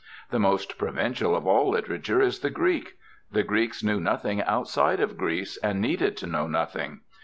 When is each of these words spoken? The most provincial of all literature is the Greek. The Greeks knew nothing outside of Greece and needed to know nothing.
The 0.31 0.39
most 0.39 0.79
provincial 0.79 1.35
of 1.35 1.45
all 1.45 1.69
literature 1.69 2.23
is 2.23 2.39
the 2.39 2.49
Greek. 2.49 2.97
The 3.31 3.43
Greeks 3.43 3.83
knew 3.83 3.99
nothing 3.99 4.41
outside 4.41 4.99
of 4.99 5.15
Greece 5.15 5.57
and 5.57 5.79
needed 5.79 6.17
to 6.17 6.25
know 6.25 6.47
nothing. 6.47 7.01